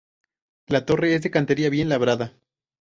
[0.65, 2.33] La torre es de cantería bien labrada.